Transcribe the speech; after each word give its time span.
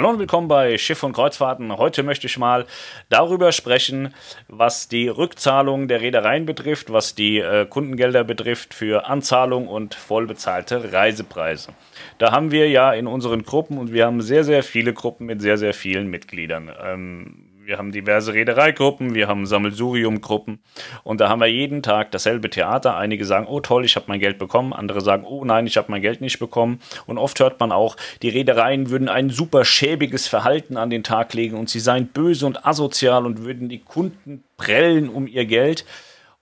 Hallo 0.00 0.12
und 0.12 0.18
willkommen 0.18 0.48
bei 0.48 0.78
Schiff 0.78 1.02
und 1.02 1.12
Kreuzfahrten. 1.12 1.76
Heute 1.76 2.02
möchte 2.02 2.26
ich 2.26 2.38
mal 2.38 2.64
darüber 3.10 3.52
sprechen, 3.52 4.14
was 4.48 4.88
die 4.88 5.08
Rückzahlung 5.08 5.88
der 5.88 6.00
Reedereien 6.00 6.46
betrifft, 6.46 6.90
was 6.90 7.14
die 7.14 7.36
äh, 7.36 7.66
Kundengelder 7.66 8.24
betrifft 8.24 8.72
für 8.72 9.04
Anzahlung 9.04 9.68
und 9.68 9.94
vollbezahlte 9.94 10.94
Reisepreise. 10.94 11.74
Da 12.16 12.32
haben 12.32 12.50
wir 12.50 12.70
ja 12.70 12.94
in 12.94 13.06
unseren 13.06 13.42
Gruppen 13.42 13.76
und 13.76 13.92
wir 13.92 14.06
haben 14.06 14.22
sehr, 14.22 14.42
sehr 14.42 14.62
viele 14.62 14.94
Gruppen 14.94 15.26
mit 15.26 15.42
sehr, 15.42 15.58
sehr 15.58 15.74
vielen 15.74 16.08
Mitgliedern. 16.08 16.72
Ähm, 16.82 17.49
wir 17.70 17.78
haben 17.78 17.92
diverse 17.92 18.34
Reedereigruppen, 18.34 19.14
wir 19.14 19.28
haben 19.28 19.46
Sammelsurium-Gruppen 19.46 20.58
und 21.04 21.20
da 21.20 21.28
haben 21.28 21.40
wir 21.40 21.46
jeden 21.46 21.84
Tag 21.84 22.10
dasselbe 22.10 22.50
Theater. 22.50 22.96
Einige 22.96 23.24
sagen, 23.24 23.46
oh 23.48 23.60
toll, 23.60 23.84
ich 23.84 23.94
habe 23.94 24.06
mein 24.08 24.18
Geld 24.18 24.38
bekommen, 24.38 24.72
andere 24.72 25.00
sagen, 25.00 25.24
oh 25.24 25.44
nein, 25.44 25.68
ich 25.68 25.76
habe 25.76 25.88
mein 25.88 26.02
Geld 26.02 26.20
nicht 26.20 26.40
bekommen. 26.40 26.80
Und 27.06 27.16
oft 27.16 27.38
hört 27.38 27.60
man 27.60 27.70
auch, 27.70 27.96
die 28.22 28.28
Reedereien 28.28 28.90
würden 28.90 29.08
ein 29.08 29.30
super 29.30 29.64
schäbiges 29.64 30.26
Verhalten 30.26 30.76
an 30.76 30.90
den 30.90 31.04
Tag 31.04 31.32
legen 31.32 31.56
und 31.56 31.70
sie 31.70 31.78
seien 31.78 32.08
böse 32.08 32.44
und 32.44 32.66
asozial 32.66 33.24
und 33.24 33.44
würden 33.44 33.68
die 33.68 33.78
Kunden 33.78 34.42
prellen 34.56 35.08
um 35.08 35.28
ihr 35.28 35.46
Geld. 35.46 35.84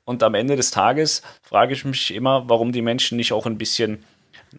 Und 0.06 0.22
am 0.22 0.32
Ende 0.32 0.56
des 0.56 0.70
Tages 0.70 1.20
frage 1.42 1.74
ich 1.74 1.84
mich 1.84 2.14
immer, 2.14 2.48
warum 2.48 2.72
die 2.72 2.80
Menschen 2.80 3.18
nicht 3.18 3.34
auch 3.34 3.44
ein 3.44 3.58
bisschen 3.58 4.02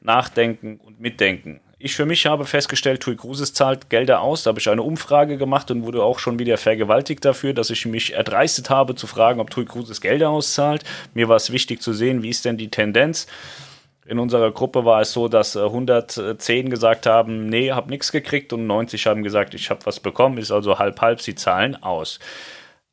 nachdenken 0.01 0.79
und 0.85 0.99
mitdenken. 0.99 1.61
Ich 1.81 1.95
für 1.95 2.05
mich 2.05 2.25
habe 2.25 2.43
festgestellt, 2.43 3.01
Tui 3.01 3.15
Cruises 3.15 3.53
zahlt 3.53 3.89
Gelder 3.89 4.19
aus. 4.19 4.43
Da 4.43 4.49
habe 4.49 4.59
ich 4.59 4.69
eine 4.69 4.83
Umfrage 4.83 5.37
gemacht 5.37 5.71
und 5.71 5.83
wurde 5.83 6.03
auch 6.03 6.19
schon 6.19 6.37
wieder 6.37 6.57
vergewaltigt 6.57 7.23
dafür, 7.23 7.53
dass 7.53 7.69
ich 7.69 7.85
mich 7.85 8.13
erdreistet 8.13 8.69
habe 8.69 8.95
zu 8.95 9.07
fragen, 9.07 9.39
ob 9.39 9.49
Tui 9.49 9.63
Cruises 9.63 10.01
Gelder 10.01 10.29
auszahlt. 10.29 10.83
Mir 11.13 11.29
war 11.29 11.37
es 11.37 11.53
wichtig 11.53 11.81
zu 11.81 11.93
sehen, 11.93 12.21
wie 12.21 12.29
ist 12.29 12.43
denn 12.43 12.57
die 12.57 12.69
Tendenz. 12.69 13.27
In 14.05 14.19
unserer 14.19 14.51
Gruppe 14.51 14.83
war 14.83 14.99
es 14.99 15.13
so, 15.13 15.29
dass 15.29 15.55
110 15.55 16.67
äh, 16.67 16.69
gesagt 16.69 17.05
haben, 17.05 17.47
nee, 17.47 17.71
hab 17.71 17.89
nichts 17.89 18.11
gekriegt 18.11 18.51
und 18.51 18.67
90 18.67 19.07
haben 19.07 19.23
gesagt, 19.23 19.53
ich 19.53 19.69
habe 19.69 19.85
was 19.85 20.01
bekommen, 20.01 20.37
ist 20.37 20.51
also 20.51 20.79
halb 20.79 20.99
halb, 20.99 21.21
sie 21.21 21.35
zahlen 21.35 21.81
aus. 21.81 22.19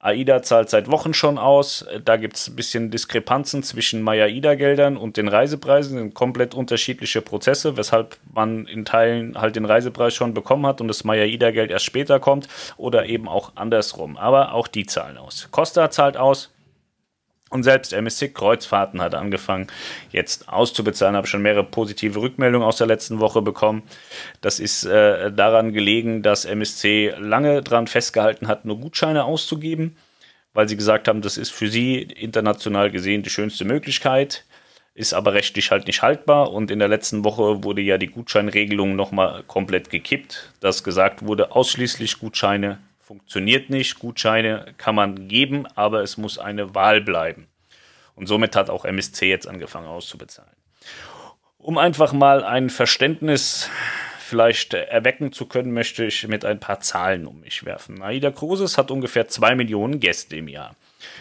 AIDA 0.07 0.41
zahlt 0.43 0.71
seit 0.71 0.89
Wochen 0.89 1.15
schon 1.15 1.37
aus. 1.37 1.85
Da 2.05 2.17
gibt 2.17 2.37
es 2.37 2.49
ein 2.49 2.57
bisschen 2.57 2.91
Diskrepanzen 2.91 3.65
zwischen 3.65 4.03
Maya-AIDA-Geldern 4.03 4.97
und 4.97 5.17
den 5.17 5.27
Reisepreisen. 5.27 5.99
sind 5.99 6.15
komplett 6.15 6.55
unterschiedliche 6.55 7.23
Prozesse, 7.23 7.77
weshalb 7.77 8.17
man 8.33 8.67
in 8.67 8.85
Teilen 8.85 9.37
halt 9.37 9.57
den 9.57 9.65
Reisepreis 9.65 10.15
schon 10.15 10.33
bekommen 10.33 10.65
hat 10.65 10.81
und 10.81 10.89
das 10.89 11.03
Maya-AIDA-Geld 11.03 11.73
erst 11.73 11.85
später 11.85 12.21
kommt 12.21 12.49
oder 12.77 13.07
eben 13.07 13.29
auch 13.29 13.53
andersrum. 13.57 14.17
Aber 14.17 14.53
auch 14.53 14.69
die 14.69 14.87
zahlen 14.87 15.19
aus. 15.19 15.49
Costa 15.51 15.91
zahlt 15.91 16.17
aus, 16.17 16.51
und 17.49 17.63
selbst 17.63 17.93
MSC 17.93 18.31
Kreuzfahrten 18.31 19.01
hat 19.01 19.15
angefangen, 19.15 19.69
jetzt 20.11 20.49
auszubezahlen. 20.49 21.15
Habe 21.15 21.29
schon 21.29 21.43
mehrere 21.43 21.63
positive 21.63 22.21
Rückmeldungen 22.21 22.67
aus 22.67 22.79
der 22.79 22.89
letzten 22.89 23.21
Woche 23.21 23.41
bekommen. 23.41 23.85
Das 24.41 24.59
ist 24.59 24.85
äh, 24.85 25.31
daran 25.31 25.73
gelegen, 25.73 26.23
dass 26.23 26.45
MSC 26.45 27.15
lange 27.19 27.63
daran 27.63 27.87
festgehalten 27.87 28.49
hat, 28.49 28.65
nur 28.65 28.81
Gutscheine 28.81 29.25
auszugeben, 29.25 29.97
weil 30.55 30.69
sie 30.69 30.77
gesagt 30.77 31.07
haben, 31.07 31.23
das 31.23 31.37
ist 31.37 31.53
für 31.53 31.69
sie 31.69 32.03
international 32.03 32.91
gesehen 32.91 33.23
die 33.23 33.31
schönste 33.31 33.65
Möglichkeit, 33.65 34.45
ist 34.95 35.15
aber 35.15 35.35
rechtlich 35.35 35.71
halt 35.71 35.87
nicht 35.87 36.03
haltbar. 36.03 36.53
Und 36.53 36.73
in 36.73 36.81
der 36.81 36.89
letzten 36.89 37.23
Woche 37.23 37.63
wurde 37.63 37.81
ja 37.81 37.97
die 37.97 38.09
Gutscheinregelung 38.09 38.97
nochmal 38.97 39.45
komplett 39.47 39.89
gekippt, 39.91 40.53
dass 40.59 40.83
gesagt 40.83 41.25
wurde, 41.25 41.53
ausschließlich 41.53 42.19
Gutscheine 42.19 42.79
funktioniert 43.07 43.71
nicht. 43.71 44.01
Gutscheine 44.01 44.75
kann 44.79 44.97
man 44.97 45.29
geben, 45.29 45.67
aber 45.77 46.03
es 46.03 46.17
muss 46.17 46.41
eine 46.41 46.75
Wahl 46.75 47.01
bleiben. 47.01 47.47
Und 48.17 48.27
somit 48.27 48.57
hat 48.57 48.69
auch 48.69 48.85
MSC 48.85 49.31
jetzt 49.31 49.47
angefangen 49.47 49.87
auszubezahlen. 49.87 50.51
Um 51.59 51.79
einfach 51.79 52.13
mal 52.13 52.43
ein 52.43 52.69
Verständnis 52.69 53.71
vielleicht 54.19 54.75
erwecken 54.75 55.33
zu 55.33 55.47
können, 55.47 55.73
möchte 55.73 56.05
ich 56.05 56.27
mit 56.27 56.45
ein 56.45 56.59
paar 56.59 56.81
Zahlen 56.81 57.29
um 57.29 57.43
mich 57.43 57.65
werfen. 57.65 58.03
Aida 58.03 58.33
Cruises 58.33 58.77
hat 58.77 58.91
ungefähr 58.91 59.29
2 59.29 59.55
Millionen 59.55 60.01
Gäste 60.01 60.35
im 60.35 60.49
Jahr. 60.49 60.75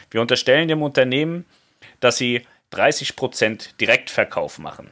Wir 0.10 0.22
unterstellen 0.22 0.68
dem 0.68 0.82
Unternehmen, 0.82 1.46
dass 2.00 2.18
sie 2.18 2.48
30% 2.74 3.78
Direktverkauf 3.80 4.58
machen. 4.58 4.92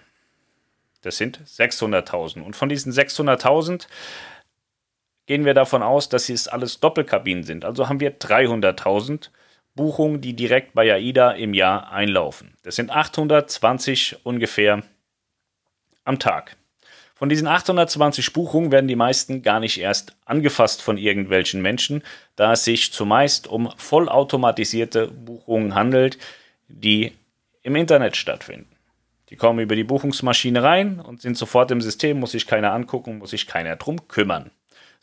Das 1.02 1.18
sind 1.18 1.40
600.000. 1.40 2.42
Und 2.42 2.56
von 2.56 2.70
diesen 2.70 2.94
600.000 2.94 3.88
gehen 5.26 5.46
wir 5.46 5.54
davon 5.54 5.84
aus, 5.84 6.10
dass 6.10 6.30
es 6.30 6.48
alles 6.48 6.80
Doppelkabinen 6.80 7.44
sind. 7.44 7.66
Also 7.66 7.90
haben 7.90 8.00
wir 8.00 8.20
300.000 8.20 9.30
Buchungen, 9.76 10.22
die 10.22 10.36
direkt 10.36 10.74
bei 10.74 10.94
AIDA 10.94 11.32
im 11.32 11.54
Jahr 11.54 11.92
einlaufen. 11.92 12.56
Das 12.64 12.76
sind 12.76 12.92
820 12.92 14.18
ungefähr 14.24 14.84
am 16.04 16.20
Tag. 16.20 16.58
Von 17.16 17.30
diesen 17.30 17.48
820 17.48 18.34
Buchungen 18.34 18.72
werden 18.72 18.88
die 18.88 18.96
meisten 18.96 19.44
gar 19.44 19.60
nicht 19.60 19.80
erst 19.80 20.16
angefasst 20.26 20.82
von 20.82 20.98
irgendwelchen 20.98 21.62
Menschen, 21.62 22.04
da 22.36 22.54
es 22.54 22.66
sich 22.66 22.92
zumeist 22.92 23.48
um 23.48 23.72
vollautomatisierte 23.78 25.08
Buchungen 25.08 25.74
handelt, 25.74 26.18
die 26.68 27.14
im 27.62 27.76
Internet 27.76 28.18
stattfinden. 28.18 28.76
Die 29.30 29.38
kommen 29.38 29.60
über 29.60 29.76
die 29.76 29.86
Buchungsmaschine 29.86 30.62
rein 30.62 31.00
und 31.00 31.22
sind 31.22 31.38
sofort 31.38 31.72
im 31.72 31.82
System, 31.82 32.20
muss 32.20 32.32
sich 32.32 32.46
keiner 32.46 32.74
angucken, 32.74 33.20
muss 33.20 33.30
sich 33.30 33.48
keiner 33.48 33.78
drum 33.78 34.08
kümmern. 34.08 34.52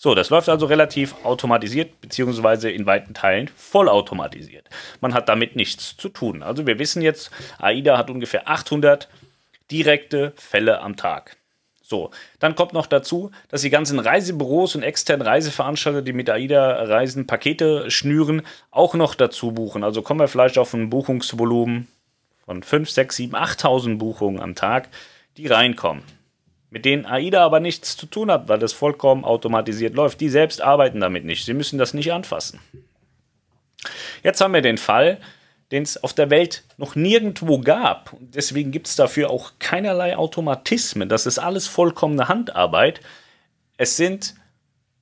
So, 0.03 0.15
das 0.15 0.31
läuft 0.31 0.49
also 0.49 0.65
relativ 0.65 1.15
automatisiert, 1.25 2.01
beziehungsweise 2.01 2.71
in 2.71 2.87
weiten 2.87 3.13
Teilen 3.13 3.51
vollautomatisiert. 3.55 4.67
Man 5.03 5.13
hat 5.13 5.29
damit 5.29 5.57
nichts 5.57 5.95
zu 5.95 6.09
tun. 6.09 6.43
Also 6.43 6.67
wir 6.67 6.79
wissen 6.79 7.03
jetzt, 7.03 7.31
AIDA 7.59 7.99
hat 7.99 8.09
ungefähr 8.09 8.49
800 8.49 9.11
direkte 9.71 10.33
Fälle 10.37 10.81
am 10.81 10.97
Tag. 10.97 11.37
So, 11.83 12.13
dann 12.39 12.55
kommt 12.55 12.73
noch 12.73 12.87
dazu, 12.87 13.31
dass 13.51 13.61
die 13.61 13.69
ganzen 13.69 13.99
Reisebüros 13.99 14.75
und 14.75 14.85
externen 14.85 15.27
Reiseveranstalter, 15.27 16.01
die 16.01 16.15
mit 16.15 16.31
AIDA 16.31 16.85
Reisen 16.85 17.27
Pakete 17.27 17.91
schnüren, 17.91 18.41
auch 18.71 18.95
noch 18.95 19.15
dazu 19.15 19.53
buchen. 19.53 19.85
Also 19.85 20.01
kommen 20.01 20.21
wir 20.21 20.29
vielleicht 20.29 20.57
auf 20.57 20.73
ein 20.73 20.89
Buchungsvolumen 20.89 21.89
von 22.47 22.63
5, 22.63 22.89
6, 22.89 23.17
7, 23.17 23.37
8.000 23.37 23.99
Buchungen 23.99 24.41
am 24.41 24.55
Tag, 24.55 24.89
die 25.37 25.47
reinkommen 25.47 26.05
mit 26.71 26.85
denen 26.85 27.05
AIDA 27.05 27.45
aber 27.45 27.61
nichts 27.61 27.97
zu 27.97 28.07
tun 28.07 28.31
hat, 28.31 28.49
weil 28.49 28.59
das 28.59 28.73
vollkommen 28.73 29.25
automatisiert 29.25 29.95
läuft. 29.95 30.21
Die 30.21 30.29
selbst 30.29 30.63
arbeiten 30.63 31.01
damit 31.01 31.25
nicht. 31.25 31.45
Sie 31.45 31.55
müssen 31.55 31.79
das 31.79 31.95
nicht 31.95 32.13
anfassen. 32.13 32.61
Jetzt 34.23 34.41
haben 34.41 34.55
wir 34.55 34.63
den 34.63 34.79
Fall, 34.79 35.19
den 35.73 35.83
es 35.83 36.03
auf 36.03 36.13
der 36.13 36.31
Welt 36.31 36.65
noch 36.77 36.95
nirgendwo 36.95 37.59
gab. 37.59 38.13
Und 38.13 38.35
deswegen 38.35 38.71
gibt 38.71 38.87
es 38.87 38.97
dafür 38.97 39.31
auch 39.31 39.53
keinerlei 39.59 40.17
Automatismen. 40.17 41.09
Das 41.09 41.27
ist 41.27 41.39
alles 41.39 41.67
vollkommene 41.67 42.29
Handarbeit. 42.29 43.01
Es 43.77 43.97
sind, 43.97 44.35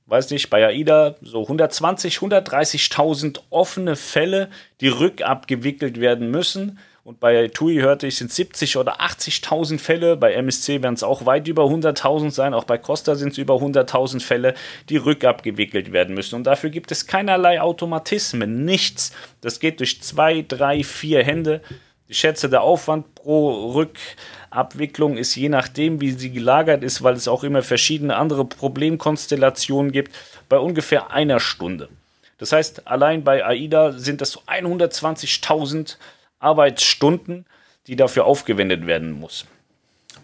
weiß 0.06 0.30
nicht, 0.30 0.48
bei 0.50 0.66
AIDA 0.66 1.16
so 1.20 1.42
120, 1.42 2.18
130.000 2.18 3.40
offene 3.50 3.96
Fälle, 3.96 4.50
die 4.80 4.88
rückabgewickelt 4.88 6.00
werden 6.00 6.30
müssen. 6.30 6.78
Und 7.08 7.20
bei 7.20 7.48
TUI 7.48 7.76
hörte 7.76 8.06
ich, 8.06 8.16
sind 8.16 8.30
70 8.30 8.76
oder 8.76 9.00
80.000 9.00 9.78
Fälle. 9.78 10.14
Bei 10.14 10.34
MSC 10.34 10.82
werden 10.82 10.92
es 10.92 11.02
auch 11.02 11.24
weit 11.24 11.48
über 11.48 11.62
100.000 11.62 12.32
sein. 12.32 12.52
Auch 12.52 12.64
bei 12.64 12.76
Costa 12.76 13.14
sind 13.14 13.32
es 13.32 13.38
über 13.38 13.54
100.000 13.54 14.20
Fälle, 14.20 14.52
die 14.90 14.98
rückabgewickelt 14.98 15.90
werden 15.90 16.14
müssen. 16.14 16.34
Und 16.34 16.44
dafür 16.44 16.68
gibt 16.68 16.92
es 16.92 17.06
keinerlei 17.06 17.62
Automatismen, 17.62 18.66
nichts. 18.66 19.12
Das 19.40 19.58
geht 19.58 19.80
durch 19.80 20.02
zwei, 20.02 20.44
drei, 20.46 20.84
vier 20.84 21.24
Hände. 21.24 21.62
Ich 22.08 22.18
schätze, 22.18 22.50
der 22.50 22.60
Aufwand 22.60 23.14
pro 23.14 23.72
Rückabwicklung 23.72 25.16
ist 25.16 25.34
je 25.34 25.48
nachdem, 25.48 26.02
wie 26.02 26.10
sie 26.10 26.30
gelagert 26.30 26.84
ist, 26.84 27.02
weil 27.02 27.14
es 27.14 27.26
auch 27.26 27.42
immer 27.42 27.62
verschiedene 27.62 28.16
andere 28.16 28.44
Problemkonstellationen 28.44 29.92
gibt, 29.92 30.14
bei 30.50 30.58
ungefähr 30.58 31.10
einer 31.10 31.40
Stunde. 31.40 31.88
Das 32.36 32.52
heißt, 32.52 32.86
allein 32.86 33.24
bei 33.24 33.46
AIDA 33.46 33.92
sind 33.92 34.20
das 34.20 34.32
so 34.32 34.42
120.000 34.46 35.96
Arbeitsstunden, 36.38 37.46
die 37.86 37.96
dafür 37.96 38.26
aufgewendet 38.26 38.86
werden 38.86 39.12
muss. 39.12 39.46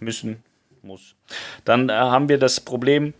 Müssen, 0.00 0.42
muss. 0.82 1.14
Dann 1.64 1.88
äh, 1.88 1.92
haben 1.92 2.28
wir 2.28 2.38
das 2.38 2.60
Problem, 2.60 3.14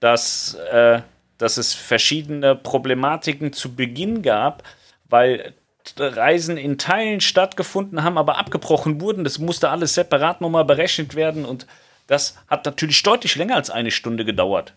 dass, 0.00 0.54
äh, 0.54 1.02
dass 1.38 1.56
es 1.56 1.74
verschiedene 1.74 2.54
Problematiken 2.54 3.52
zu 3.52 3.74
Beginn 3.74 4.22
gab, 4.22 4.62
weil 5.08 5.54
Reisen 5.96 6.56
in 6.56 6.78
Teilen 6.78 7.20
stattgefunden 7.20 8.02
haben, 8.02 8.18
aber 8.18 8.36
abgebrochen 8.38 9.00
wurden. 9.00 9.24
Das 9.24 9.38
musste 9.38 9.70
alles 9.70 9.94
separat 9.94 10.40
nochmal 10.40 10.64
berechnet 10.64 11.14
werden 11.14 11.44
und 11.44 11.66
das 12.06 12.36
hat 12.48 12.64
natürlich 12.64 13.02
deutlich 13.02 13.36
länger 13.36 13.56
als 13.56 13.70
eine 13.70 13.90
Stunde 13.90 14.24
gedauert. 14.24 14.74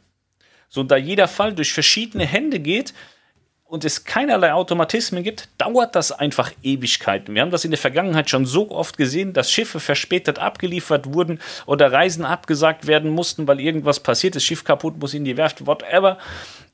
So, 0.70 0.84
da 0.84 0.96
jeder 0.96 1.28
Fall 1.28 1.54
durch 1.54 1.74
verschiedene 1.74 2.26
Hände 2.26 2.60
geht, 2.60 2.94
und 3.72 3.86
es 3.86 4.04
keinerlei 4.04 4.52
Automatismen 4.52 5.24
gibt, 5.24 5.48
dauert 5.58 5.96
das 5.96 6.12
einfach 6.12 6.52
Ewigkeiten. 6.62 7.34
Wir 7.34 7.42
haben 7.42 7.52
das 7.52 7.64
in 7.64 7.72
der 7.72 7.78
Vergangenheit 7.78 8.30
schon 8.30 8.46
so 8.46 8.70
oft 8.70 8.98
gesehen, 8.98 9.32
dass 9.32 9.50
Schiffe 9.50 9.80
verspätet 9.80 10.40
abgeliefert 10.40 11.14
wurden 11.14 11.40
oder 11.66 11.90
Reisen 11.90 12.26
abgesagt 12.26 12.86
werden 12.86 13.10
mussten, 13.12 13.48
weil 13.48 13.62
irgendwas 13.62 14.02
passiert 14.02 14.36
ist, 14.36 14.44
Schiff 14.44 14.66
kaputt, 14.66 15.00
muss 15.00 15.14
in 15.14 15.24
die 15.24 15.38
Werft, 15.38 15.66
whatever. 15.66 16.18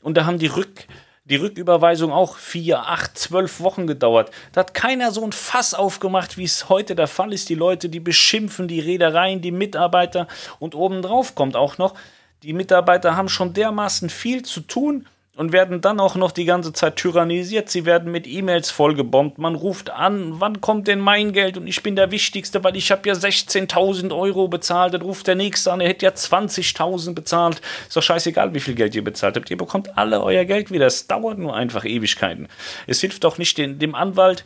Und 0.01 0.17
da 0.17 0.25
haben 0.25 0.39
die 0.39 0.47
Rück 0.47 0.87
die 1.25 1.35
Rücküberweisung 1.35 2.11
auch 2.11 2.37
vier, 2.37 2.79
acht, 2.79 3.15
zwölf 3.15 3.59
Wochen 3.59 3.85
gedauert. 3.85 4.31
Da 4.53 4.61
hat 4.61 4.73
keiner 4.73 5.11
so 5.11 5.23
ein 5.23 5.33
Fass 5.33 5.75
aufgemacht, 5.75 6.37
wie 6.37 6.45
es 6.45 6.67
heute 6.67 6.95
der 6.95 7.07
Fall 7.07 7.31
ist. 7.31 7.49
Die 7.49 7.55
Leute, 7.55 7.89
die 7.89 7.99
beschimpfen 7.99 8.67
die 8.67 8.79
Reedereien, 8.79 9.41
die 9.41 9.51
Mitarbeiter 9.51 10.27
und 10.57 10.73
obendrauf 10.73 11.35
kommt 11.35 11.55
auch 11.55 11.77
noch, 11.77 11.93
Die 12.43 12.53
Mitarbeiter 12.53 13.15
haben 13.15 13.29
schon 13.29 13.53
dermaßen 13.53 14.09
viel 14.09 14.43
zu 14.43 14.61
tun 14.61 15.05
und 15.37 15.51
werden 15.51 15.81
dann 15.81 15.99
auch 15.99 16.15
noch 16.15 16.31
die 16.31 16.45
ganze 16.45 16.73
Zeit 16.73 16.95
tyrannisiert. 16.95 17.69
Sie 17.69 17.85
werden 17.85 18.11
mit 18.11 18.27
E-Mails 18.27 18.71
vollgebombt. 18.71 19.37
Man 19.37 19.53
ruft 19.53 19.91
an, 19.91 20.39
wann 20.39 20.61
kommt 20.61 20.87
denn 20.87 20.99
mein 20.99 21.31
Geld? 21.31 21.57
Und 21.57 21.67
ich 21.67 21.83
bin 21.83 21.95
der 21.95 22.09
Wichtigste, 22.09 22.63
weil 22.63 22.75
ich 22.75 22.91
habe 22.91 23.07
ja 23.07 23.13
16.000 23.13 24.17
Euro 24.17 24.47
bezahlt. 24.47 24.95
Dann 24.95 25.03
ruft 25.03 25.27
der 25.27 25.35
Nächste 25.35 25.71
an, 25.71 25.79
er 25.79 25.89
hätte 25.89 26.05
ja 26.05 26.11
20.000 26.11 27.13
bezahlt. 27.13 27.61
Ist 27.87 27.95
doch 27.95 28.01
scheißegal, 28.01 28.55
wie 28.55 28.59
viel 28.59 28.73
Geld 28.73 28.95
ihr 28.95 29.03
bezahlt 29.03 29.35
habt. 29.35 29.51
Ihr 29.51 29.57
bekommt 29.57 29.95
alle 29.95 30.23
euer 30.23 30.43
Geld 30.43 30.71
wieder. 30.71 30.87
Es 30.87 31.05
dauert 31.05 31.37
nur 31.37 31.55
einfach 31.55 31.85
Ewigkeiten. 31.85 32.47
Es 32.87 32.99
hilft 32.99 33.23
doch 33.23 33.37
nicht 33.37 33.59
dem 33.59 33.93
Anwalt, 33.93 34.43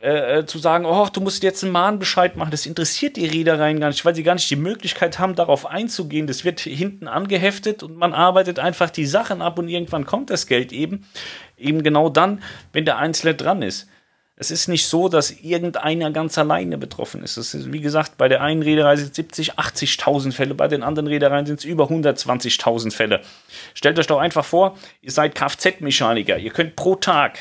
äh, 0.00 0.38
äh, 0.38 0.46
zu 0.46 0.60
sagen, 0.60 0.84
oh, 0.86 1.08
du 1.12 1.20
musst 1.20 1.42
jetzt 1.42 1.64
einen 1.64 1.72
Mahnbescheid 1.72 2.36
machen, 2.36 2.52
das 2.52 2.66
interessiert 2.66 3.16
die 3.16 3.26
Reedereien 3.26 3.80
gar 3.80 3.88
nicht, 3.88 4.04
weil 4.04 4.14
sie 4.14 4.22
gar 4.22 4.34
nicht 4.34 4.48
die 4.48 4.54
Möglichkeit 4.54 5.18
haben, 5.18 5.34
darauf 5.34 5.66
einzugehen. 5.66 6.28
Das 6.28 6.44
wird 6.44 6.60
hinten 6.60 7.08
angeheftet 7.08 7.82
und 7.82 7.96
man 7.96 8.12
arbeitet 8.12 8.60
einfach 8.60 8.90
die 8.90 9.06
Sachen 9.06 9.42
ab 9.42 9.58
und 9.58 9.68
irgendwann 9.68 10.06
kommt 10.06 10.30
das 10.30 10.46
Geld 10.46 10.72
eben, 10.72 11.04
eben 11.56 11.82
genau 11.82 12.10
dann, 12.10 12.44
wenn 12.72 12.84
der 12.84 12.98
Einzelne 12.98 13.34
dran 13.34 13.60
ist. 13.60 13.88
Es 14.36 14.52
ist 14.52 14.68
nicht 14.68 14.86
so, 14.86 15.08
dass 15.08 15.32
irgendeiner 15.32 16.12
ganz 16.12 16.38
alleine 16.38 16.78
betroffen 16.78 17.24
ist. 17.24 17.36
Es 17.36 17.54
ist, 17.54 17.72
wie 17.72 17.80
gesagt, 17.80 18.18
bei 18.18 18.28
der 18.28 18.40
einen 18.40 18.62
Reederei 18.62 18.94
sind 18.94 19.10
es 19.10 19.16
70, 19.16 19.58
80.000 19.58 20.30
Fälle, 20.30 20.54
bei 20.54 20.68
den 20.68 20.84
anderen 20.84 21.08
Reedereien 21.08 21.44
sind 21.44 21.58
es 21.58 21.64
über 21.64 21.90
120.000 21.90 22.92
Fälle. 22.92 23.20
Stellt 23.74 23.98
euch 23.98 24.06
doch 24.06 24.20
einfach 24.20 24.44
vor, 24.44 24.78
ihr 25.02 25.10
seid 25.10 25.34
Kfz-Mechaniker. 25.34 26.38
Ihr 26.38 26.52
könnt 26.52 26.76
pro 26.76 26.94
Tag 26.94 27.40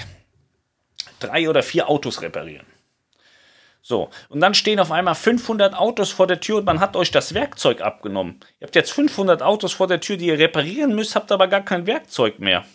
drei 1.20 1.50
oder 1.50 1.64
vier 1.64 1.90
Autos 1.90 2.22
reparieren. 2.22 2.66
So, 3.88 4.10
und 4.28 4.42
dann 4.42 4.54
stehen 4.54 4.82
auf 4.82 4.92
einmal 4.92 5.16
500 5.16 5.74
Autos 5.74 6.12
vor 6.12 6.28
der 6.28 6.42
Tür 6.42 6.58
und 6.58 6.66
man 6.66 6.82
hat 6.82 6.98
euch 6.98 7.10
das 7.10 7.34
Werkzeug 7.34 7.80
abgenommen. 7.80 8.42
Ihr 8.60 8.68
habt 8.68 8.76
jetzt 8.76 8.92
500 8.92 9.42
Autos 9.42 9.72
vor 9.72 9.88
der 9.88 10.02
Tür, 10.02 10.18
die 10.18 10.28
ihr 10.28 10.38
reparieren 10.38 10.94
müsst, 10.94 11.16
habt 11.16 11.32
aber 11.32 11.48
gar 11.48 11.62
kein 11.62 11.88
Werkzeug 11.88 12.40
mehr. 12.40 12.66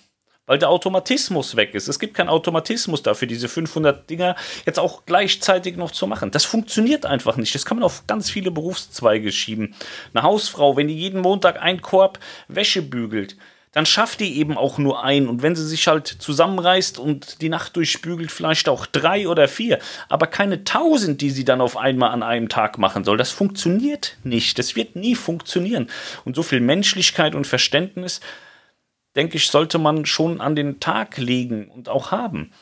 Weil 0.47 0.59
der 0.59 0.71
Automatismus 0.71 1.55
weg 1.55 1.75
ist. 1.75 1.87
Es 1.87 1.99
gibt 1.99 2.15
keinen 2.15 2.31
Automatismus 2.31 3.03
dafür, 3.03 3.29
diese 3.29 3.49
500 3.49 4.09
Dinger 4.09 4.37
jetzt 4.65 4.79
auch 4.79 5.05
gleichzeitig 5.05 5.77
noch 5.77 5.91
zu 5.91 6.07
machen. 6.07 6.31
Das 6.31 6.47
funktioniert 6.47 7.05
einfach 7.05 7.37
nicht. 7.37 7.55
Das 7.55 7.67
kann 7.67 7.77
man 7.77 7.85
auf 7.85 8.07
ganz 8.07 8.31
viele 8.31 8.51
Berufszweige 8.51 9.33
schieben. 9.33 9.75
Eine 10.15 10.23
Hausfrau, 10.23 10.79
wenn 10.79 10.89
die 10.89 10.99
jeden 10.99 11.21
Montag 11.21 11.61
einen 11.61 11.83
Korb 11.83 12.19
Wäsche 12.49 12.81
bügelt, 12.81 13.37
dann 13.73 13.87
schafft 13.87 14.21
die 14.21 14.39
eben 14.39 14.59
auch 14.59 14.77
nur 14.77 15.03
ein. 15.03 15.27
Und 15.29 15.43
wenn 15.43 15.57
sie 15.57 15.67
sich 15.67 15.89
halt 15.89 16.07
zusammenreißt 16.07 16.99
und 16.99 17.41
die 17.41 17.49
Nacht 17.49 17.75
durchbügelt, 17.75 18.31
vielleicht 18.31 18.69
auch 18.69 18.85
drei 18.85 19.27
oder 19.27 19.49
vier, 19.49 19.79
aber 20.11 20.27
keine 20.27 20.65
tausend, 20.65 21.23
die 21.23 21.31
sie 21.31 21.45
dann 21.45 21.63
auf 21.63 21.79
einmal 21.79 22.11
an 22.11 22.23
einem 22.23 22.51
Tag 22.51 22.77
machen 22.79 23.03
soll. 23.03 23.17
Das 23.17 23.31
funktioniert 23.31 24.19
nicht. 24.25 24.59
Das 24.59 24.77
wird 24.77 24.95
nie 24.95 25.15
funktionieren. 25.15 25.89
Und 26.27 26.37
so 26.37 26.43
viel 26.43 26.61
Menschlichkeit 26.61 27.35
und 27.35 27.47
Verständnis, 27.47 28.21
denke 29.17 29.39
ich, 29.39 29.49
sollte 29.49 29.79
man 29.79 30.05
schon 30.05 30.43
an 30.43 30.55
den 30.55 30.79
Tag 30.79 31.17
legen 31.17 31.69
und 31.69 31.89
auch 31.89 32.11
haben. 32.11 32.53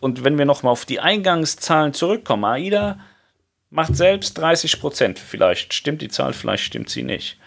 Und 0.00 0.24
wenn 0.24 0.38
wir 0.38 0.46
nochmal 0.46 0.72
auf 0.72 0.86
die 0.86 1.00
Eingangszahlen 1.00 1.92
zurückkommen, 1.92 2.44
AIDA 2.44 2.98
macht 3.68 3.96
selbst 3.96 4.38
30 4.38 4.80
Prozent. 4.80 5.18
Vielleicht 5.18 5.74
stimmt 5.74 6.00
die 6.00 6.08
Zahl, 6.08 6.32
vielleicht 6.32 6.64
stimmt 6.64 6.88
sie 6.88 7.02
nicht. 7.02 7.38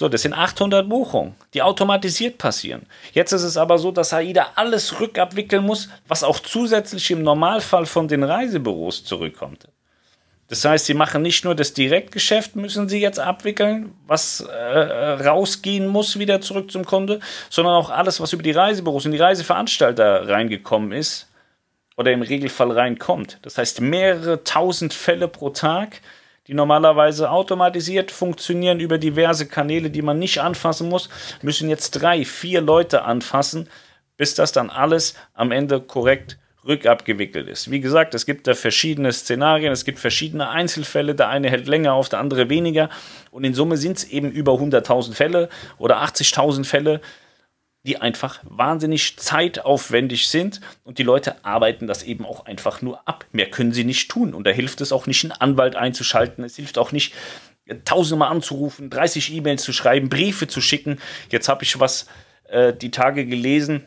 So, 0.00 0.08
das 0.08 0.22
sind 0.22 0.32
800 0.32 0.88
Buchungen, 0.88 1.34
die 1.52 1.60
automatisiert 1.60 2.38
passieren. 2.38 2.86
Jetzt 3.12 3.32
ist 3.32 3.42
es 3.42 3.58
aber 3.58 3.76
so, 3.76 3.92
dass 3.92 4.14
AIDA 4.14 4.52
alles 4.54 4.98
rückabwickeln 4.98 5.62
muss, 5.62 5.90
was 6.08 6.24
auch 6.24 6.38
zusätzlich 6.38 7.10
im 7.10 7.22
Normalfall 7.22 7.84
von 7.84 8.08
den 8.08 8.22
Reisebüros 8.22 9.04
zurückkommt. 9.04 9.68
Das 10.48 10.64
heißt, 10.64 10.86
sie 10.86 10.94
machen 10.94 11.20
nicht 11.20 11.44
nur 11.44 11.54
das 11.54 11.74
Direktgeschäft, 11.74 12.56
müssen 12.56 12.88
sie 12.88 12.98
jetzt 12.98 13.20
abwickeln, 13.20 13.92
was 14.06 14.40
äh, 14.40 14.78
rausgehen 15.22 15.86
muss 15.86 16.18
wieder 16.18 16.40
zurück 16.40 16.70
zum 16.70 16.86
Kunde, 16.86 17.20
sondern 17.50 17.74
auch 17.74 17.90
alles, 17.90 18.22
was 18.22 18.32
über 18.32 18.42
die 18.42 18.52
Reisebüros 18.52 19.04
und 19.04 19.12
die 19.12 19.18
Reiseveranstalter 19.18 20.30
reingekommen 20.30 20.92
ist 20.92 21.28
oder 21.98 22.10
im 22.10 22.22
Regelfall 22.22 22.72
reinkommt. 22.72 23.38
Das 23.42 23.58
heißt, 23.58 23.82
mehrere 23.82 24.44
tausend 24.44 24.94
Fälle 24.94 25.28
pro 25.28 25.50
Tag 25.50 26.00
die 26.46 26.54
normalerweise 26.54 27.30
automatisiert 27.30 28.10
funktionieren 28.10 28.80
über 28.80 28.98
diverse 28.98 29.46
Kanäle, 29.46 29.90
die 29.90 30.02
man 30.02 30.18
nicht 30.18 30.40
anfassen 30.40 30.88
muss, 30.88 31.08
müssen 31.42 31.68
jetzt 31.68 31.90
drei, 31.92 32.24
vier 32.24 32.60
Leute 32.60 33.02
anfassen, 33.02 33.68
bis 34.16 34.34
das 34.34 34.52
dann 34.52 34.70
alles 34.70 35.14
am 35.34 35.52
Ende 35.52 35.80
korrekt 35.80 36.38
rückabgewickelt 36.66 37.48
ist. 37.48 37.70
Wie 37.70 37.80
gesagt, 37.80 38.14
es 38.14 38.26
gibt 38.26 38.46
da 38.46 38.54
verschiedene 38.54 39.12
Szenarien, 39.12 39.72
es 39.72 39.84
gibt 39.84 39.98
verschiedene 39.98 40.50
Einzelfälle, 40.50 41.14
der 41.14 41.28
eine 41.28 41.48
hält 41.48 41.66
länger 41.66 41.94
auf, 41.94 42.08
der 42.08 42.18
andere 42.18 42.50
weniger 42.50 42.90
und 43.30 43.44
in 43.44 43.54
Summe 43.54 43.76
sind 43.76 43.96
es 43.96 44.04
eben 44.04 44.30
über 44.30 44.52
100.000 44.52 45.14
Fälle 45.14 45.48
oder 45.78 46.02
80.000 46.02 46.64
Fälle, 46.64 47.00
die 47.84 47.96
einfach 47.96 48.40
wahnsinnig 48.44 49.16
zeitaufwendig 49.16 50.28
sind 50.28 50.60
und 50.84 50.98
die 50.98 51.02
Leute 51.02 51.44
arbeiten 51.44 51.86
das 51.86 52.02
eben 52.02 52.26
auch 52.26 52.44
einfach 52.44 52.82
nur 52.82 53.08
ab. 53.08 53.24
Mehr 53.32 53.50
können 53.50 53.72
sie 53.72 53.84
nicht 53.84 54.10
tun 54.10 54.34
und 54.34 54.44
da 54.44 54.50
hilft 54.50 54.80
es 54.82 54.92
auch 54.92 55.06
nicht, 55.06 55.24
einen 55.24 55.32
Anwalt 55.32 55.76
einzuschalten. 55.76 56.44
Es 56.44 56.56
hilft 56.56 56.76
auch 56.76 56.92
nicht, 56.92 57.14
tausendmal 57.84 58.30
anzurufen, 58.30 58.90
30 58.90 59.32
E-Mails 59.32 59.62
zu 59.62 59.72
schreiben, 59.72 60.08
Briefe 60.08 60.48
zu 60.48 60.60
schicken. 60.60 60.98
Jetzt 61.30 61.48
habe 61.48 61.62
ich 61.62 61.78
was 61.78 62.06
äh, 62.48 62.74
die 62.74 62.90
Tage 62.90 63.26
gelesen 63.26 63.84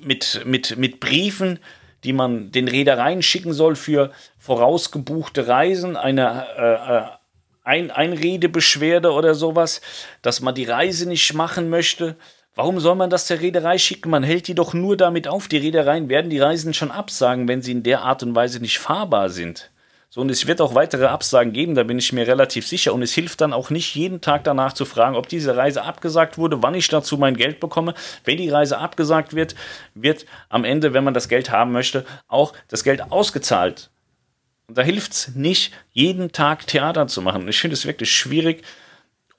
mit, 0.00 0.42
mit, 0.44 0.76
mit 0.76 1.00
Briefen, 1.00 1.58
die 2.04 2.12
man 2.12 2.50
den 2.50 2.68
Reedereien 2.68 3.22
schicken 3.22 3.52
soll 3.52 3.76
für 3.76 4.10
vorausgebuchte 4.38 5.46
Reisen, 5.46 5.96
eine 5.96 6.46
äh, 6.56 6.98
äh 6.98 7.22
ein 7.64 7.92
Einredebeschwerde 7.92 9.12
oder 9.12 9.36
sowas, 9.36 9.82
dass 10.20 10.40
man 10.40 10.52
die 10.52 10.64
Reise 10.64 11.08
nicht 11.08 11.32
machen 11.32 11.70
möchte 11.70 12.16
Warum 12.54 12.80
soll 12.80 12.96
man 12.96 13.08
das 13.08 13.26
der 13.26 13.40
Reederei 13.40 13.78
schicken? 13.78 14.10
Man 14.10 14.22
hält 14.22 14.46
die 14.46 14.54
doch 14.54 14.74
nur 14.74 14.96
damit 14.98 15.26
auf. 15.26 15.48
Die 15.48 15.56
Reedereien 15.56 16.10
werden 16.10 16.28
die 16.30 16.38
Reisen 16.38 16.74
schon 16.74 16.90
absagen, 16.90 17.48
wenn 17.48 17.62
sie 17.62 17.72
in 17.72 17.82
der 17.82 18.02
Art 18.02 18.22
und 18.22 18.34
Weise 18.34 18.60
nicht 18.60 18.78
fahrbar 18.78 19.30
sind. 19.30 19.70
So, 20.10 20.20
und 20.20 20.30
es 20.30 20.46
wird 20.46 20.60
auch 20.60 20.74
weitere 20.74 21.06
Absagen 21.06 21.54
geben, 21.54 21.74
da 21.74 21.84
bin 21.84 21.98
ich 21.98 22.12
mir 22.12 22.26
relativ 22.26 22.66
sicher. 22.66 22.92
Und 22.92 23.00
es 23.00 23.14
hilft 23.14 23.40
dann 23.40 23.54
auch 23.54 23.70
nicht, 23.70 23.94
jeden 23.94 24.20
Tag 24.20 24.44
danach 24.44 24.74
zu 24.74 24.84
fragen, 24.84 25.16
ob 25.16 25.30
diese 25.30 25.56
Reise 25.56 25.84
abgesagt 25.84 26.36
wurde, 26.36 26.62
wann 26.62 26.74
ich 26.74 26.88
dazu 26.88 27.16
mein 27.16 27.38
Geld 27.38 27.58
bekomme. 27.58 27.94
Wenn 28.24 28.36
die 28.36 28.50
Reise 28.50 28.76
abgesagt 28.76 29.32
wird, 29.32 29.54
wird 29.94 30.26
am 30.50 30.64
Ende, 30.64 30.92
wenn 30.92 31.04
man 31.04 31.14
das 31.14 31.30
Geld 31.30 31.48
haben 31.50 31.72
möchte, 31.72 32.04
auch 32.28 32.52
das 32.68 32.84
Geld 32.84 33.10
ausgezahlt. 33.10 33.88
Und 34.66 34.76
da 34.76 34.82
hilft 34.82 35.12
es 35.12 35.34
nicht, 35.34 35.72
jeden 35.92 36.32
Tag 36.32 36.66
Theater 36.66 37.06
zu 37.06 37.22
machen. 37.22 37.48
Ich 37.48 37.58
finde 37.58 37.74
es 37.74 37.86
wirklich 37.86 38.14
schwierig, 38.14 38.62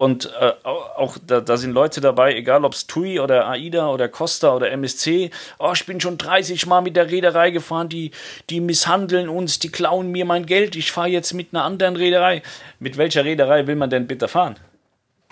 und 0.03 0.29
äh, 0.37 0.51
auch 0.65 1.17
da, 1.25 1.39
da, 1.39 1.55
sind 1.55 1.71
Leute 1.71 2.01
dabei, 2.01 2.35
egal 2.35 2.65
ob 2.65 2.73
es 2.73 2.87
TUI 2.87 3.21
oder 3.21 3.47
AIDA 3.47 3.87
oder 3.87 4.09
Costa 4.09 4.53
oder 4.53 4.69
MSC. 4.69 5.31
Oh, 5.59 5.71
ich 5.73 5.85
bin 5.85 6.01
schon 6.01 6.17
30 6.17 6.65
Mal 6.65 6.81
mit 6.81 6.97
der 6.97 7.09
Reederei 7.09 7.51
gefahren, 7.51 7.87
die, 7.87 8.11
die 8.49 8.59
misshandeln 8.59 9.29
uns, 9.29 9.59
die 9.59 9.69
klauen 9.69 10.11
mir 10.11 10.25
mein 10.25 10.45
Geld. 10.45 10.75
Ich 10.75 10.91
fahre 10.91 11.07
jetzt 11.07 11.31
mit 11.31 11.53
einer 11.53 11.63
anderen 11.63 11.95
Reederei. 11.95 12.41
Mit 12.79 12.97
welcher 12.97 13.23
Reederei 13.23 13.65
will 13.65 13.77
man 13.77 13.89
denn 13.89 14.05
bitte 14.05 14.27
fahren? 14.27 14.57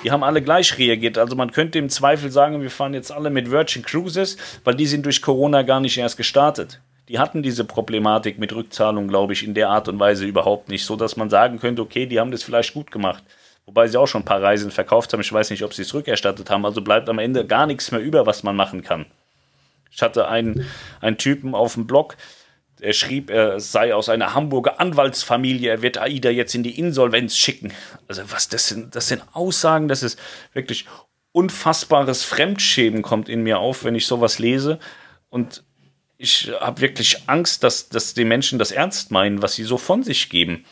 Die 0.06 0.12
haben 0.12 0.24
alle 0.24 0.42
gleich 0.42 0.78
reagiert. 0.78 1.18
Also 1.18 1.36
man 1.36 1.52
könnte 1.52 1.78
im 1.78 1.90
Zweifel 1.90 2.32
sagen, 2.32 2.62
wir 2.62 2.72
fahren 2.72 2.94
jetzt 2.94 3.12
alle 3.12 3.30
mit 3.30 3.52
Virgin 3.52 3.84
Cruises, 3.84 4.38
weil 4.64 4.76
die 4.76 4.86
sind 4.86 5.06
durch 5.06 5.22
Corona 5.22 5.64
gar 5.64 5.82
nicht 5.82 5.98
erst 5.98 6.16
gestartet. 6.16 6.80
Die 7.10 7.20
hatten 7.20 7.44
diese 7.44 7.66
Problematik 7.66 8.40
mit 8.40 8.56
Rückzahlung, 8.56 9.10
glaube 9.10 9.34
ich, 9.34 9.44
in 9.44 9.54
der 9.54 9.68
Art 9.68 9.90
und 9.90 10.00
Weise 10.00 10.24
überhaupt 10.24 10.70
nicht, 10.70 10.86
so 10.86 10.96
dass 10.96 11.18
man 11.18 11.30
sagen 11.30 11.60
könnte, 11.60 11.82
okay, 11.82 12.06
die 12.06 12.22
haben 12.22 12.32
das 12.32 12.44
vielleicht 12.44 12.74
gut 12.74 12.90
gemacht. 12.90 13.22
Wobei 13.72 13.88
sie 13.88 13.98
auch 13.98 14.06
schon 14.06 14.24
ein 14.24 14.26
paar 14.26 14.44
Reisen 14.44 14.70
verkauft 14.70 15.14
haben. 15.14 15.22
Ich 15.22 15.32
weiß 15.32 15.50
nicht, 15.50 15.64
ob 15.64 15.74
sie 15.74 15.84
es 15.84 15.94
rückerstattet 15.94 16.50
haben. 16.50 16.66
Also 16.66 16.82
bleibt 16.82 17.08
am 17.08 17.20
Ende 17.20 17.48
gar 17.48 17.66
nichts 17.66 17.90
mehr 17.92 18.02
über, 18.02 18.26
was 18.26 18.44
man 18.44 18.54
machen 18.54 18.84
kann. 18.84 19.06
Ich 19.90 20.02
hatte 20.02 20.28
einen, 20.28 20.68
einen 21.00 21.18
Typen 21.18 21.56
auf 21.56 21.76
dem 21.76 21.88
Blog, 21.88 22.18
der 22.82 22.92
schrieb, 22.92 23.30
er 23.30 23.62
sei 23.62 23.96
aus 23.96 24.10
einer 24.10 24.34
Hamburger 24.34 24.82
Anwaltsfamilie, 24.82 25.70
er 25.70 25.82
wird 25.82 25.98
AIDA 25.98 26.30
jetzt 26.32 26.54
in 26.54 26.64
die 26.64 26.78
Insolvenz 26.78 27.38
schicken. 27.38 27.72
Also 28.10 28.24
was, 28.30 28.50
das 28.50 28.68
sind, 28.68 28.94
das 28.94 29.08
sind 29.08 29.24
Aussagen, 29.32 29.88
das 29.88 30.04
ist 30.04 30.20
wirklich 30.52 30.86
unfassbares 31.32 32.26
Fremdschämen 32.26 33.04
kommt 33.04 33.30
in 33.30 33.42
mir 33.42 33.60
auf, 33.60 33.86
wenn 33.86 33.96
ich 33.96 34.06
sowas 34.06 34.38
lese. 34.38 34.80
Und 35.30 35.64
ich 36.18 36.52
habe 36.60 36.82
wirklich 36.82 37.20
Angst, 37.28 37.64
dass, 37.64 37.88
dass 37.88 38.14
die 38.16 38.26
Menschen 38.26 38.60
das 38.60 38.74
ernst 38.74 39.12
meinen, 39.12 39.42
was 39.42 39.56
sie 39.56 39.64
so 39.64 39.78
von 39.78 40.04
sich 40.04 40.30
geben. 40.30 40.66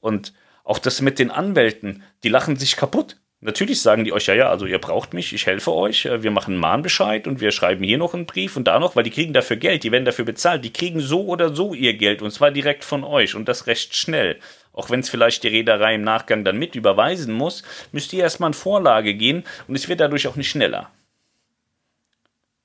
Und 0.00 0.34
auch 0.64 0.78
das 0.78 1.00
mit 1.00 1.18
den 1.18 1.30
Anwälten, 1.30 2.02
die 2.24 2.30
lachen 2.30 2.56
sich 2.56 2.76
kaputt. 2.76 3.18
Natürlich 3.40 3.82
sagen 3.82 4.04
die 4.04 4.12
euch, 4.14 4.26
ja, 4.26 4.34
ja, 4.34 4.48
also 4.48 4.64
ihr 4.64 4.78
braucht 4.78 5.12
mich, 5.12 5.34
ich 5.34 5.44
helfe 5.44 5.70
euch, 5.70 6.06
äh, 6.06 6.22
wir 6.22 6.30
machen 6.30 6.54
einen 6.54 6.60
Mahnbescheid 6.60 7.26
und 7.26 7.42
wir 7.42 7.52
schreiben 7.52 7.84
hier 7.84 7.98
noch 7.98 8.14
einen 8.14 8.24
Brief 8.24 8.56
und 8.56 8.64
da 8.64 8.78
noch, 8.78 8.96
weil 8.96 9.02
die 9.02 9.10
kriegen 9.10 9.34
dafür 9.34 9.58
Geld, 9.58 9.84
die 9.84 9.92
werden 9.92 10.06
dafür 10.06 10.24
bezahlt, 10.24 10.64
die 10.64 10.72
kriegen 10.72 11.00
so 11.00 11.26
oder 11.26 11.54
so 11.54 11.74
ihr 11.74 11.92
Geld 11.92 12.22
und 12.22 12.30
zwar 12.30 12.50
direkt 12.50 12.84
von 12.84 13.04
euch 13.04 13.34
und 13.34 13.46
das 13.46 13.66
recht 13.66 13.94
schnell. 13.94 14.38
Auch 14.72 14.88
wenn 14.88 15.00
es 15.00 15.10
vielleicht 15.10 15.42
die 15.42 15.48
Reederei 15.48 15.94
im 15.94 16.02
Nachgang 16.02 16.42
dann 16.42 16.58
mit 16.58 16.74
überweisen 16.74 17.34
muss, 17.34 17.62
müsst 17.92 18.14
ihr 18.14 18.22
erstmal 18.22 18.48
in 18.48 18.54
Vorlage 18.54 19.14
gehen 19.14 19.44
und 19.68 19.74
es 19.74 19.90
wird 19.90 20.00
dadurch 20.00 20.26
auch 20.26 20.36
nicht 20.36 20.48
schneller. 20.48 20.90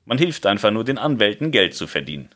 Man 0.05 0.17
hilft 0.17 0.45
einfach 0.45 0.71
nur 0.71 0.85
den 0.85 0.97
Anwälten 0.97 1.51
Geld 1.51 1.75
zu 1.75 1.87
verdienen. 1.87 2.29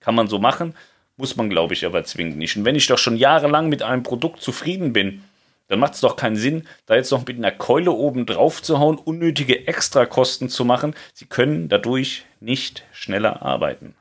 Kann 0.00 0.16
man 0.16 0.26
so 0.26 0.40
machen, 0.40 0.74
muss 1.16 1.36
man, 1.36 1.50
glaube 1.50 1.74
ich, 1.74 1.86
aber 1.86 2.04
zwingend 2.04 2.38
nicht. 2.38 2.56
Und 2.56 2.64
wenn 2.64 2.74
ich 2.74 2.86
doch 2.86 2.98
schon 2.98 3.16
jahrelang 3.16 3.68
mit 3.68 3.82
einem 3.82 4.02
Produkt 4.02 4.42
zufrieden 4.42 4.92
bin 4.92 5.22
dann 5.68 5.78
macht 5.78 5.94
es 5.94 6.00
doch 6.00 6.16
keinen 6.16 6.36
Sinn, 6.36 6.66
da 6.86 6.94
jetzt 6.94 7.10
noch 7.10 7.26
mit 7.26 7.38
einer 7.38 7.50
Keule 7.50 7.90
oben 7.92 8.26
drauf 8.26 8.62
zu 8.62 8.78
hauen, 8.78 8.98
unnötige 8.98 9.66
Extrakosten 9.66 10.48
zu 10.48 10.64
machen. 10.64 10.94
Sie 11.14 11.26
können 11.26 11.68
dadurch 11.68 12.24
nicht 12.40 12.84
schneller 12.92 13.42
arbeiten. 13.42 13.94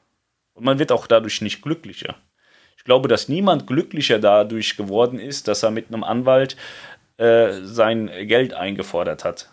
Und 0.54 0.66
man 0.66 0.80
wird 0.80 0.92
auch 0.92 1.08
dadurch 1.08 1.42
nicht 1.42 1.62
glücklicher. 1.62 2.16
Ich 2.78 2.84
glaube, 2.84 3.08
dass 3.08 3.30
niemand 3.30 3.66
glücklicher 3.66 4.20
dadurch 4.20 4.76
geworden 4.76 5.20
ist, 5.20 5.48
dass 5.48 5.64
er 5.64 5.72
mit 5.72 5.88
einem 5.88 6.04
Anwalt 6.04 6.58
äh, 7.18 7.54
sein 7.64 8.12
Geld 8.28 8.54
eingefordert 8.54 9.24
hat. 9.24 9.50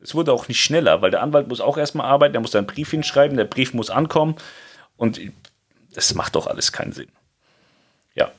Es 0.00 0.14
wurde 0.14 0.32
auch 0.32 0.48
nicht 0.48 0.60
schneller, 0.60 1.02
weil 1.02 1.10
der 1.10 1.22
Anwalt 1.22 1.48
muss 1.48 1.60
auch 1.60 1.76
erstmal 1.76 2.06
arbeiten, 2.06 2.36
er 2.36 2.40
muss 2.40 2.54
einen 2.54 2.66
Brief 2.66 2.90
hinschreiben, 2.90 3.36
der 3.36 3.44
Brief 3.44 3.74
muss 3.74 3.90
ankommen 3.90 4.36
und 4.96 5.20
das 5.98 6.14
macht 6.14 6.36
doch 6.36 6.46
alles 6.46 6.70
keinen 6.70 6.92
Sinn. 6.92 7.08
Ja. 8.14 8.30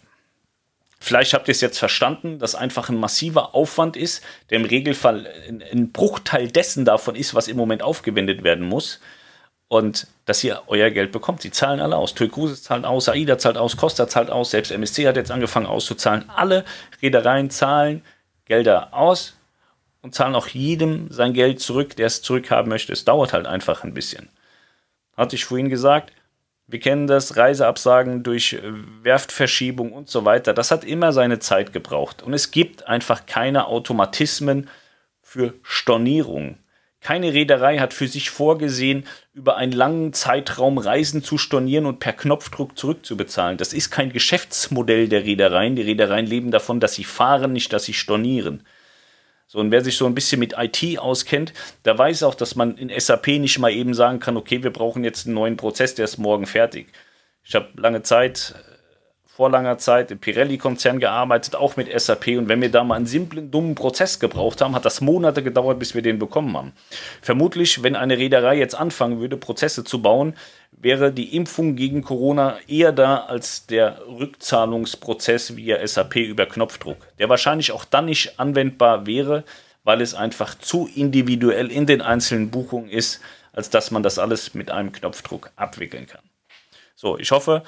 Vielleicht 1.01 1.33
habt 1.33 1.49
ihr 1.49 1.51
es 1.51 1.59
jetzt 1.59 1.77
verstanden, 1.77 2.39
dass 2.39 2.55
einfach 2.55 2.87
ein 2.87 2.95
massiver 2.95 3.53
Aufwand 3.53 3.97
ist, 3.97 4.23
der 4.49 4.59
im 4.59 4.65
Regelfall 4.65 5.27
ein 5.73 5.91
Bruchteil 5.91 6.49
dessen 6.49 6.85
davon 6.85 7.15
ist, 7.15 7.35
was 7.35 7.49
im 7.49 7.57
Moment 7.57 7.83
aufgewendet 7.83 8.43
werden 8.43 8.65
muss. 8.65 9.01
Und 9.67 10.07
dass 10.23 10.41
ihr 10.41 10.63
euer 10.67 10.89
Geld 10.89 11.11
bekommt. 11.11 11.41
Sie 11.41 11.51
zahlen 11.51 11.81
alle 11.81 11.97
aus. 11.97 12.15
Cruises 12.15 12.63
zahlt 12.63 12.85
aus, 12.85 13.09
AIDA 13.09 13.37
zahlt 13.37 13.57
aus, 13.57 13.75
Costa 13.75 14.07
zahlt 14.07 14.29
aus, 14.29 14.51
selbst 14.51 14.71
MSC 14.71 15.05
hat 15.05 15.17
jetzt 15.17 15.29
angefangen 15.29 15.65
auszuzahlen. 15.65 16.29
Alle 16.29 16.63
Reedereien 17.01 17.49
zahlen 17.49 18.03
Gelder 18.45 18.93
aus 18.93 19.35
und 20.01 20.15
zahlen 20.15 20.33
auch 20.33 20.47
jedem 20.47 21.11
sein 21.11 21.33
Geld 21.33 21.59
zurück, 21.59 21.97
der 21.97 22.07
es 22.07 22.21
zurückhaben 22.21 22.69
möchte. 22.69 22.93
Es 22.93 23.03
dauert 23.03 23.33
halt 23.33 23.47
einfach 23.47 23.83
ein 23.83 23.93
bisschen. 23.93 24.29
Hatte 25.17 25.35
ich 25.35 25.43
vorhin 25.43 25.69
gesagt, 25.69 26.13
wir 26.69 26.79
kennen 26.79 27.07
das, 27.07 27.35
Reiseabsagen 27.35 28.21
durch 28.21 28.53
äh, 28.53 28.61
Werftverschiebung 29.01 29.91
und 29.91 30.07
so 30.07 30.23
weiter. 30.25 30.53
Das 30.53 30.69
hat 30.71 30.83
immer 30.83 31.11
seine 31.13 31.39
Zeit 31.39 31.73
gebraucht. 31.73 32.21
Und 32.21 32.33
es 32.33 32.51
gibt 32.51 32.87
einfach 32.87 33.25
keine 33.25 33.67
Automatismen 33.67 34.69
für 35.21 35.55
Stornierung. 35.63 36.57
Keine 37.01 37.33
Reederei 37.33 37.79
hat 37.79 37.93
für 37.93 38.07
sich 38.07 38.29
vorgesehen, 38.29 39.05
über 39.33 39.55
einen 39.55 39.71
langen 39.71 40.13
Zeitraum 40.13 40.77
Reisen 40.77 41.23
zu 41.23 41.37
stornieren 41.37 41.85
und 41.85 41.99
per 41.99 42.13
Knopfdruck 42.13 42.77
zurückzubezahlen. 42.77 43.57
Das 43.57 43.73
ist 43.73 43.89
kein 43.89 44.11
Geschäftsmodell 44.11 45.07
der 45.07 45.23
Reedereien. 45.23 45.75
Die 45.75 45.81
Reedereien 45.81 46.25
leben 46.25 46.51
davon, 46.51 46.79
dass 46.79 46.93
sie 46.93 47.05
fahren, 47.05 47.53
nicht 47.53 47.71
dass 47.71 47.85
sie 47.85 47.93
stornieren. 47.93 48.63
So, 49.51 49.57
und 49.57 49.71
wer 49.71 49.83
sich 49.83 49.97
so 49.97 50.05
ein 50.05 50.13
bisschen 50.13 50.37
mit 50.37 50.53
IT 50.59 50.99
auskennt, 50.99 51.53
der 51.83 51.97
weiß 51.97 52.21
auch, 52.21 52.35
dass 52.35 52.53
man 52.53 52.77
in 52.77 52.91
SAP 52.95 53.29
nicht 53.39 53.57
mal 53.57 53.71
eben 53.71 53.95
sagen 53.95 54.19
kann, 54.19 54.37
okay, 54.37 54.61
wir 54.61 54.71
brauchen 54.71 55.03
jetzt 55.03 55.25
einen 55.25 55.33
neuen 55.33 55.57
Prozess, 55.57 55.95
der 55.95 56.05
ist 56.05 56.19
morgen 56.19 56.45
fertig. 56.45 56.91
Ich 57.43 57.55
habe 57.55 57.67
lange 57.75 58.03
Zeit, 58.03 58.53
vor 59.25 59.49
langer 59.49 59.79
Zeit 59.79 60.11
im 60.11 60.19
Pirelli-Konzern 60.19 60.99
gearbeitet, 60.99 61.55
auch 61.55 61.77
mit 61.77 61.89
SAP. 61.99 62.37
Und 62.37 62.47
wenn 62.47 62.61
wir 62.61 62.69
da 62.69 62.83
mal 62.83 62.93
einen 62.93 63.07
simplen, 63.07 63.49
dummen 63.49 63.73
Prozess 63.73 64.19
gebraucht 64.19 64.61
haben, 64.61 64.75
hat 64.75 64.85
das 64.85 65.01
Monate 65.01 65.41
gedauert, 65.41 65.79
bis 65.79 65.95
wir 65.95 66.03
den 66.03 66.19
bekommen 66.19 66.55
haben. 66.55 66.73
Vermutlich, 67.19 67.81
wenn 67.81 67.95
eine 67.95 68.19
Reederei 68.19 68.55
jetzt 68.55 68.75
anfangen 68.75 69.19
würde, 69.19 69.35
Prozesse 69.35 69.83
zu 69.83 69.99
bauen, 69.99 70.35
wäre 70.81 71.11
die 71.11 71.35
Impfung 71.35 71.75
gegen 71.75 72.01
Corona 72.01 72.57
eher 72.67 72.91
da 72.91 73.17
als 73.17 73.65
der 73.65 74.01
Rückzahlungsprozess 74.07 75.55
via 75.55 75.85
SAP 75.85 76.15
über 76.17 76.45
Knopfdruck, 76.45 76.97
der 77.19 77.29
wahrscheinlich 77.29 77.71
auch 77.71 77.85
dann 77.85 78.05
nicht 78.05 78.39
anwendbar 78.39 79.05
wäre, 79.05 79.43
weil 79.83 80.01
es 80.01 80.13
einfach 80.13 80.55
zu 80.55 80.89
individuell 80.93 81.71
in 81.71 81.85
den 81.85 82.01
einzelnen 82.01 82.49
Buchungen 82.49 82.89
ist, 82.89 83.21
als 83.51 83.69
dass 83.69 83.91
man 83.91 84.03
das 84.03 84.19
alles 84.19 84.53
mit 84.53 84.71
einem 84.71 84.91
Knopfdruck 84.91 85.51
abwickeln 85.55 86.07
kann. 86.07 86.21
So, 86.95 87.17
ich 87.17 87.31
hoffe, 87.31 87.63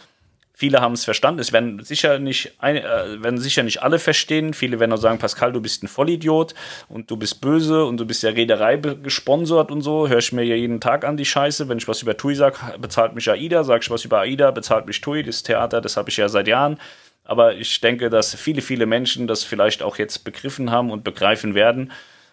Viele 0.61 0.79
haben 0.79 0.93
es 0.93 1.05
verstanden. 1.05 1.39
Es 1.39 1.53
werden 1.53 1.83
sicher 1.83 2.19
nicht, 2.19 2.53
ein, 2.59 2.77
äh, 2.77 3.23
werden 3.23 3.39
sicher 3.39 3.63
nicht 3.63 3.81
alle 3.81 3.97
verstehen. 3.97 4.53
Viele 4.53 4.79
werden 4.79 4.93
auch 4.93 4.97
sagen, 4.97 5.17
Pascal, 5.17 5.51
du 5.51 5.59
bist 5.59 5.81
ein 5.81 5.87
Vollidiot 5.87 6.53
und 6.87 7.09
du 7.09 7.17
bist 7.17 7.41
böse 7.41 7.83
und 7.85 7.97
du 7.97 8.05
bist 8.05 8.21
ja 8.21 8.29
Reederei 8.29 8.75
gesponsert 8.77 9.71
und 9.71 9.81
so. 9.81 10.07
Hör 10.07 10.19
ich 10.19 10.33
mir 10.33 10.43
ja 10.43 10.53
jeden 10.53 10.79
Tag 10.79 11.03
an 11.03 11.17
die 11.17 11.25
Scheiße. 11.25 11.67
Wenn 11.67 11.79
ich 11.79 11.87
was 11.87 12.03
über 12.03 12.15
TUI 12.15 12.35
sage, 12.35 12.57
bezahlt 12.79 13.15
mich 13.15 13.27
AIDA. 13.27 13.63
Sag 13.63 13.81
ich 13.81 13.89
was 13.89 14.05
über 14.05 14.19
AIDA, 14.19 14.51
bezahlt 14.51 14.85
mich 14.85 15.01
TUI. 15.01 15.23
Das 15.23 15.41
Theater, 15.41 15.81
das 15.81 15.97
habe 15.97 16.11
ich 16.11 16.17
ja 16.17 16.29
seit 16.29 16.47
Jahren. 16.47 16.77
Aber 17.23 17.55
ich 17.55 17.81
denke, 17.81 18.11
dass 18.11 18.35
viele, 18.35 18.61
viele 18.61 18.85
Menschen 18.85 19.25
das 19.25 19.43
vielleicht 19.43 19.81
auch 19.81 19.97
jetzt 19.97 20.23
begriffen 20.23 20.69
haben 20.69 20.91
und 20.91 21.03
begreifen 21.03 21.55
werden. 21.55 21.91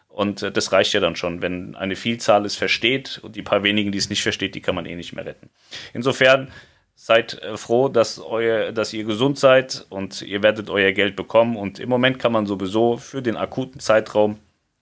Und 0.09 0.43
äh, 0.43 0.53
das 0.53 0.71
reicht 0.71 0.93
ja 0.93 1.01
dann 1.01 1.17
schon, 1.17 1.41
wenn 1.41 1.77
eine 1.77 1.97
Vielzahl 1.97 2.45
es 2.45 2.57
versteht 2.57 3.21
und 3.23 3.37
die 3.37 3.43
paar 3.43 3.63
wenigen, 3.63 3.91
die 3.91 3.97
es 3.99 4.11
nicht 4.11 4.23
versteht, 4.23 4.55
die 4.55 4.61
kann 4.61 4.75
man 4.75 4.85
eh 4.85 4.97
nicht 4.97 5.15
mehr 5.15 5.25
retten. 5.25 5.49
Insofern 5.95 6.53
seid 7.01 7.41
äh, 7.43 7.57
froh, 7.57 7.89
dass, 7.89 8.19
euer, 8.19 8.73
dass 8.73 8.93
ihr 8.93 9.05
gesund 9.05 9.39
seid 9.39 9.87
und 9.89 10.21
ihr 10.21 10.43
werdet 10.43 10.69
euer 10.69 10.91
Geld 10.91 11.15
bekommen. 11.15 11.57
Und 11.57 11.79
im 11.79 11.89
Moment 11.89 12.19
kann 12.19 12.33
man 12.33 12.45
sowieso 12.45 12.97
für 12.97 13.23
den 13.23 13.37
akuten 13.37 13.81
Zeitraum 13.81 14.39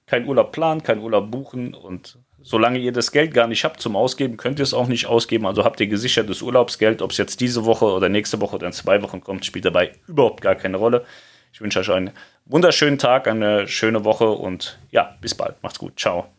keinen 0.06 0.26
Urlaub 0.26 0.50
planen, 0.50 0.82
keinen 0.82 1.02
Urlaub 1.02 1.30
buchen. 1.30 1.74
Und 1.74 2.18
solange 2.42 2.78
ihr 2.78 2.92
das 2.92 3.12
Geld 3.12 3.34
gar 3.34 3.46
nicht 3.46 3.64
habt 3.64 3.82
zum 3.82 3.96
Ausgeben, 3.96 4.38
könnt 4.38 4.58
ihr 4.58 4.62
es 4.62 4.72
auch 4.72 4.88
nicht 4.88 5.06
ausgeben. 5.06 5.46
Also 5.46 5.62
habt 5.62 5.78
ihr 5.78 5.88
gesichertes 5.88 6.40
Urlaubsgeld. 6.40 7.02
Ob 7.02 7.10
es 7.10 7.18
jetzt 7.18 7.40
diese 7.40 7.66
Woche 7.66 7.84
oder 7.84 8.08
nächste 8.08 8.40
Woche 8.40 8.56
oder 8.56 8.66
in 8.66 8.72
zwei 8.72 9.02
Wochen 9.02 9.20
kommt, 9.20 9.44
spielt 9.44 9.66
dabei 9.66 9.92
überhaupt 10.08 10.40
gar 10.40 10.54
keine 10.54 10.78
Rolle. 10.78 11.04
Ich 11.52 11.60
wünsche 11.60 11.80
euch 11.80 11.90
einen 11.90 12.12
wunderschönen 12.46 12.98
Tag, 12.98 13.28
eine 13.28 13.68
schöne 13.68 14.04
Woche 14.04 14.30
und 14.30 14.78
ja, 14.90 15.16
bis 15.20 15.34
bald. 15.34 15.62
Macht's 15.62 15.78
gut. 15.78 16.00
Ciao. 16.00 16.35